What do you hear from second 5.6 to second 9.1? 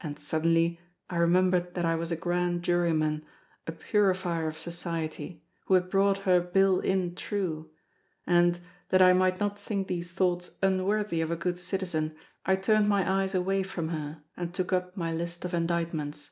who had brought her bill in true; and, that